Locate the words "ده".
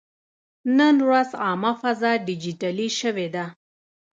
3.35-3.45